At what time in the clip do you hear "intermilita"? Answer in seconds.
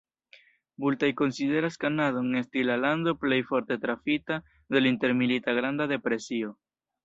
4.97-5.59